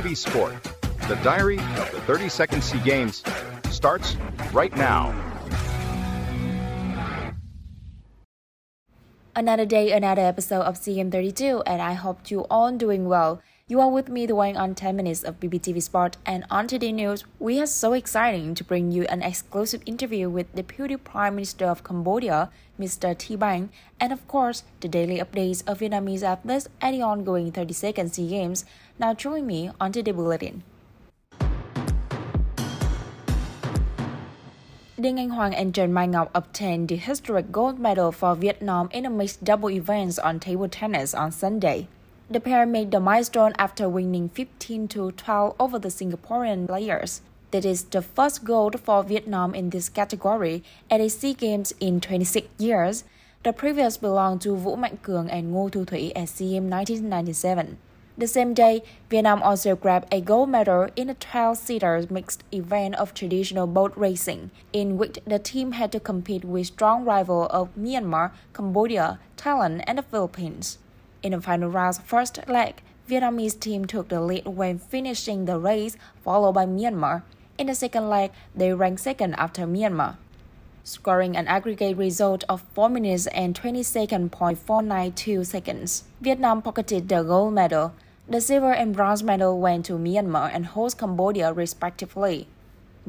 [0.00, 0.62] BPTV Sport,
[1.08, 3.22] the diary of the 32nd SEA Games,
[3.70, 4.16] starts
[4.52, 5.14] right now.
[9.36, 13.42] Another day, another episode of CM32, and I hope you all doing well.
[13.70, 17.24] You are with me, one on 10 minutes of BPTV Sport, and on today's news,
[17.38, 21.84] we are so exciting to bring you an exclusive interview with Deputy Prime Minister of
[21.84, 23.16] Cambodia, Mr.
[23.16, 23.68] Tea Banh,
[24.00, 28.64] and of course, the daily updates of Vietnamese athletes at the ongoing 32nd SEA Games.
[28.98, 30.64] Now join me on today's bulletin.
[34.98, 39.06] Đinh Anh Hoàng and Trần Mai Ngọc obtained the historic gold medal for Vietnam in
[39.06, 41.86] a mixed double events on table tennis on Sunday.
[42.32, 47.22] The pair made the milestone after winning 15 to 12 over the Singaporean players.
[47.50, 52.00] That is the first gold for Vietnam in this category at a SEA Games in
[52.00, 53.02] 26 years.
[53.42, 57.78] The previous belonged to Vũ Mạnh Cường and Ngô Thu Thủy at SEA Games 1997.
[58.16, 63.12] The same day, Vietnam also grabbed a gold medal in a 12-seater mixed event of
[63.12, 68.30] traditional boat racing, in which the team had to compete with strong rivals of Myanmar,
[68.52, 70.78] Cambodia, Thailand, and the Philippines.
[71.22, 75.96] In the final round's first leg, Vietnamese team took the lead when finishing the race,
[76.24, 77.22] followed by Myanmar.
[77.58, 80.16] In the second leg, they ranked second after Myanmar.
[80.82, 87.22] Scoring an aggregate result of 4 minutes and 20 seconds 492 seconds, Vietnam pocketed the
[87.22, 87.92] gold medal.
[88.26, 92.48] The silver and bronze medal went to Myanmar and host Cambodia respectively.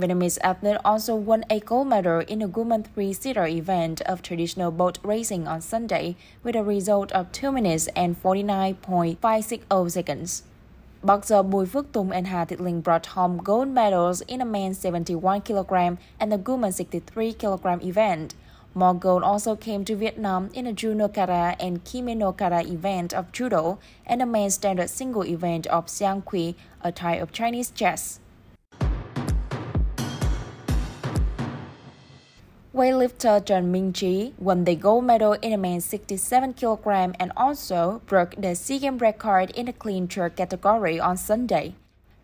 [0.00, 4.98] Vietnamese athlete also won a gold medal in the women's three-seater event of traditional boat
[5.02, 10.42] racing on Sunday with a result of 2 minutes and 49.560 seconds.
[11.02, 14.78] Boxer Bùi Phước Tùng and Hà Thị Linh brought home gold medals in the men's
[14.78, 18.34] 71 kg and the women's 63 kg event.
[18.74, 22.60] More gold also came to Vietnam in the Ju no Kata and Kime no Kata
[22.60, 27.70] event of judo and the men's standard single event of Xiangqi, a type of Chinese
[27.70, 28.20] chess.
[32.72, 38.36] Weightlifter Minh Trí won the gold medal in the men's 67 kg and also broke
[38.38, 41.74] the SEA Games record in the clean jerk category on Sunday.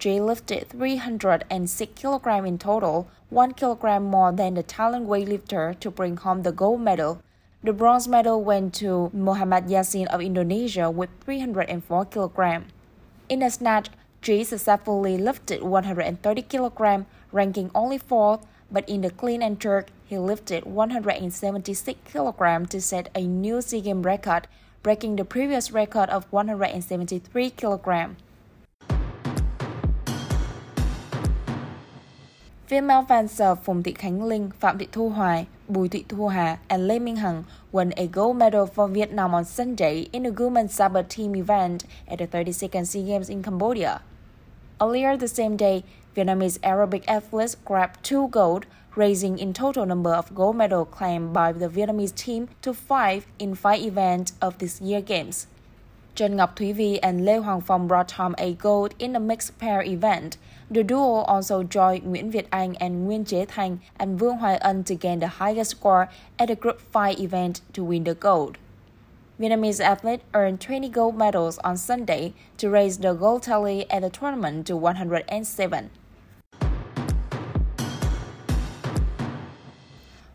[0.00, 6.16] Trí lifted 306 kg in total, 1 kg more than the Thailand weightlifter to bring
[6.16, 7.22] home the gold medal.
[7.62, 12.64] The bronze medal went to Muhammad Yassin of Indonesia with 304 kg.
[13.28, 19.42] In the snatch, Trí successfully lifted 130 kg, ranking only fourth, but in the clean
[19.42, 24.48] and jerk, he lifted 176 kg to set a new SEA Games record,
[24.82, 28.16] breaking the previous record of 173 kg.
[32.66, 36.88] Female fencer Phùng Thị Khánh Linh, Phạm Thị Thu Hoài, Bùi Thị Thu Hà, and
[36.88, 41.02] Lê Minh Hằng won a gold medal for Vietnam on Sunday in the women's sabre
[41.02, 44.00] team event at the 32nd SEA Games in Cambodia.
[44.80, 45.82] Earlier the same day,
[46.14, 51.52] Vietnamese aerobic athletes grabbed two gold, raising in total number of gold medals claimed by
[51.52, 55.46] the Vietnamese team to five in five events of this year's games.
[56.14, 59.58] Trần Ngọc Thúy Vi and Lê Hoàng Phong brought home a gold in the mixed
[59.58, 60.36] pair event.
[60.70, 64.84] The duo also joined Nguyễn Việt Anh and Nguyên Chế Thành and Vương Hoài Ân
[64.84, 66.08] to gain the highest score
[66.38, 68.58] at the Group 5 event to win the gold.
[69.40, 74.10] Vietnamese athletes earned 20 gold medals on Sunday to raise the gold tally at the
[74.10, 75.90] tournament to 107.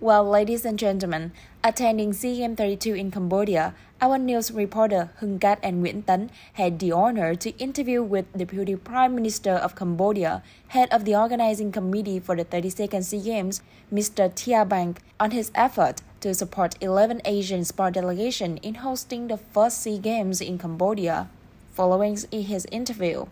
[0.00, 1.32] Well, ladies and gentlemen,
[1.64, 7.34] attending CM32 in Cambodia, our news reporter Hưng Cát and Nguyễn Tấn had the honor
[7.34, 12.44] to interview with Deputy Prime Minister of Cambodia, head of the organizing committee for the
[12.44, 13.60] 32nd SEA Games,
[13.92, 14.32] Mr.
[14.32, 19.82] Tea Banh, on his effort to support 11 Asian sport delegation in hosting the first
[19.82, 21.28] SEA Games in Cambodia.
[21.72, 23.26] Following his interview,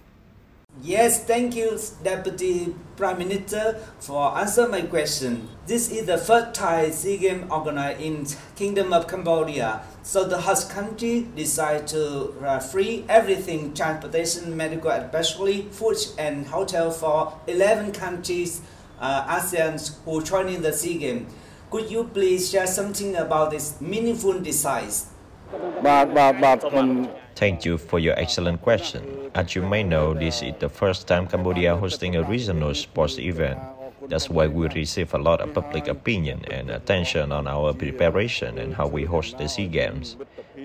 [0.83, 5.49] Yes, thank you, Deputy Prime Minister, for answer my question.
[5.67, 8.27] This is the first Thai SEA Games organized in
[8.57, 9.81] Kingdom of Cambodia.
[10.03, 16.91] So the host country decided to uh, free everything, transportation, medical, especially food and hotel
[16.91, 18.61] for 11 countries,
[19.01, 21.33] uh, ASEAN who joining the SEA Games.
[21.71, 24.91] Could you please share something about this meaningful design?
[27.37, 29.05] Thank you for your excellent question.
[29.35, 33.61] As you may know, this is the first time Cambodia hosting a regional sports event.
[34.09, 38.73] That's why we receive a lot of public opinion and attention on our preparation and
[38.73, 40.17] how we host the SEA Games.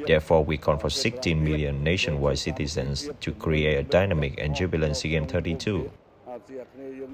[0.07, 5.09] Therefore, we call for 16 million nationwide citizens to create a dynamic and jubilant SEA
[5.09, 5.91] Games 32.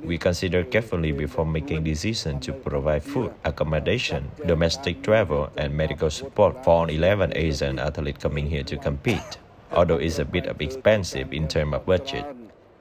[0.03, 6.63] We consider carefully before making decision to provide food, accommodation, domestic travel, and medical support
[6.63, 9.39] for 11 Asian athletes coming here to compete.
[9.71, 12.25] Although it's a bit expensive in terms of budget,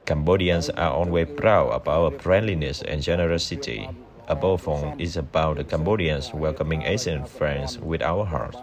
[0.05, 3.89] Cambodians are always proud of our friendliness and generosity.
[4.27, 8.57] Above all, it's about the Cambodians welcoming Asian friends with our hearts.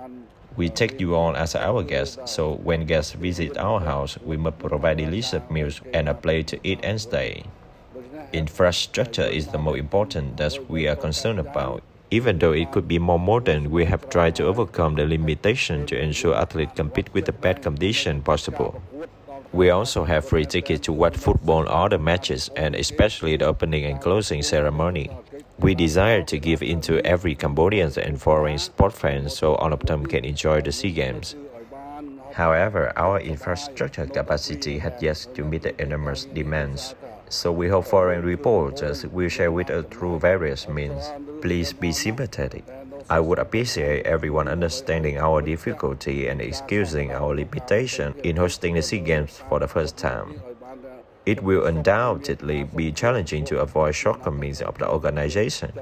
[0.57, 4.59] We take you on as our guests, so when guests visit our house, we must
[4.59, 7.45] provide delicious meals and a place to eat and stay.
[8.33, 11.83] Infrastructure is the most important that we are concerned about.
[12.11, 15.99] Even though it could be more modern, we have tried to overcome the limitation to
[15.99, 18.83] ensure athletes compete with the best condition possible.
[19.53, 23.85] We also have free tickets to watch football all the matches and especially the opening
[23.85, 25.11] and closing ceremony.
[25.61, 30.07] We desire to give into every Cambodian and foreign sport fans so all of them
[30.07, 31.37] can enjoy the SEA Games.
[32.33, 36.97] However, our infrastructure capacity has yet to meet the enormous demands.
[37.35, 41.11] So we hope foreign reporters will share with us through various means.
[41.43, 42.65] Please be sympathetic.
[43.11, 49.01] I would appreciate everyone understanding our difficulty and excusing our limitation in hosting the SEA
[49.01, 50.41] Games for the first time.
[51.27, 55.73] It will undoubtedly be challenging to avoid shortcomings of the organization.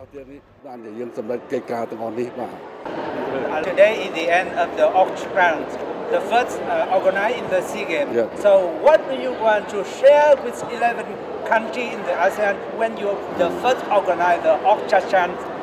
[3.62, 5.70] Today is the end of the auction round,
[6.10, 8.16] the first uh, organized in the SEA Games.
[8.16, 8.34] Yeah.
[8.36, 11.21] So what do you want to share with 11
[11.52, 13.84] country in the ASEAN when you the first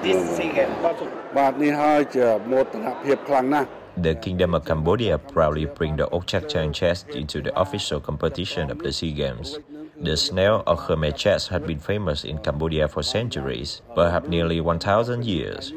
[0.04, 0.22] this
[3.98, 8.78] the Kingdom of Cambodia proudly bring the Ouk Chaktrang chess into the official competition of
[8.80, 9.58] the SEA Games.
[10.00, 15.26] The snail or hermit chess had been famous in Cambodia for centuries, perhaps nearly 1,000
[15.26, 15.74] years.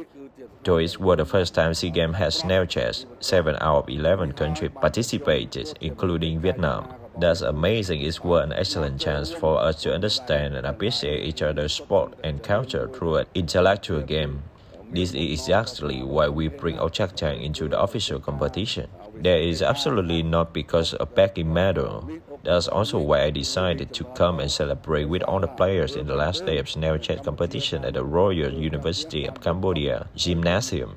[0.62, 3.06] This was the first time SEA Games had snail chess.
[3.20, 7.01] Seven out of 11 countries participated, including Vietnam.
[7.18, 8.00] That's amazing.
[8.00, 12.42] It's was an excellent chance for us to understand and appreciate each other's sport and
[12.42, 14.42] culture through an intellectual game.
[14.90, 18.88] This is exactly why we bring Ouk Chaktrang into the official competition.
[19.22, 22.10] That is absolutely not because of packing medal.
[22.44, 26.16] That's also why I decided to come and celebrate with all the players in the
[26.16, 30.96] last day of snail chess competition at the Royal University of Cambodia Gymnasium.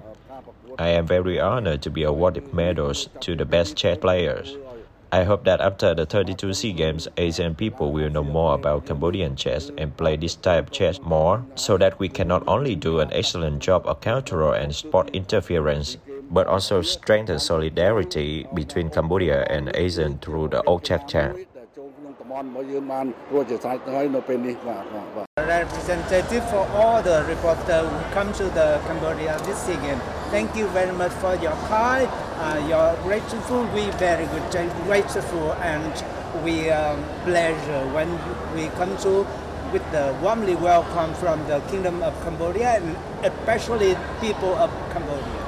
[0.78, 4.58] I am very honored to be awarded medals to the best chess players.
[5.12, 9.36] I hope that after the 32 SEA Games, Asian people will know more about Cambodian
[9.36, 13.00] chess and play this type of chess more, so that we can not only do
[13.00, 15.98] an excellent job of cultural and sport interference,
[16.30, 21.46] but also strengthen solidarity between Cambodia and Asian through the Ouk Chaktrang
[22.36, 23.14] on Mayurman
[25.38, 29.96] Representative for all the reporters who come to the Cambodia this year.
[30.32, 32.10] Thank you very much for your kind.
[32.36, 33.64] Uh, you're grateful.
[33.74, 34.52] We very good,
[34.84, 35.94] grateful, and
[36.44, 38.12] we um, pleasure when
[38.54, 39.26] we come to
[39.72, 45.45] with the warmly welcome from the Kingdom of Cambodia and especially people of Cambodia.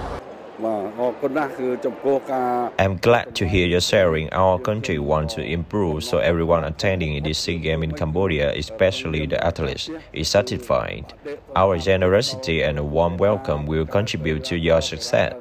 [2.80, 7.38] I'm glad to hear you're sharing our country wants to improve so everyone attending this
[7.38, 11.14] SEA Game in Cambodia, especially the athletes, is satisfied.
[11.56, 15.36] Our generosity and a warm welcome will contribute to your success.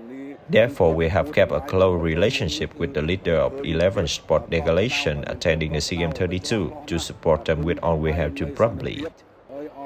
[0.49, 5.73] Therefore, we have kept a close relationship with the leader of 11 sport delegation attending
[5.73, 9.07] the SEA Games 32 to support them with all we have to promptly.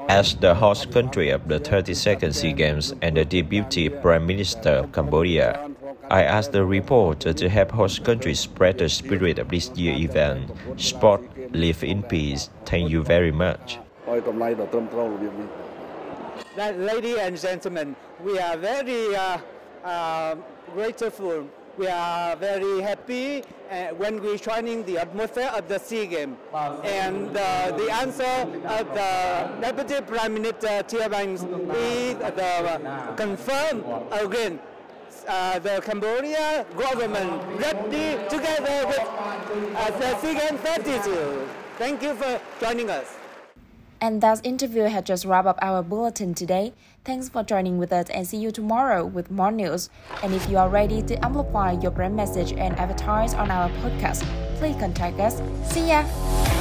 [0.09, 4.91] As the host country of the 32nd SEA Games and the Deputy Prime Minister of
[4.91, 5.69] Cambodia,
[6.09, 10.51] I asked the reporter to help host countries spread the spirit of this year's event.
[10.77, 11.21] Sport,
[11.53, 12.49] live in peace.
[12.65, 13.79] Thank you very much.
[16.57, 19.37] Ladies and gentlemen, we are very uh,
[19.83, 20.35] uh,
[20.73, 21.47] grateful
[21.77, 26.37] we are very happy uh, when we joining the atmosphere of the SEA Games.
[26.83, 28.23] And uh, the answer
[28.65, 31.41] of the Deputy Prime Minister Tea Banh is
[32.15, 34.59] the confirm again.
[35.27, 38.99] Uh, the Cambodia government ready together with
[39.75, 41.47] uh, the SEA Games 32.
[41.77, 43.20] Thank you for joining us.
[44.03, 46.73] And that interview had just wrapped up our bulletin today.
[47.05, 49.91] Thanks for joining with us and see you tomorrow with more news.
[50.23, 54.25] And if you are ready to amplify your brand message and advertise on our podcast,
[54.57, 55.39] please contact us.
[55.71, 56.60] See ya!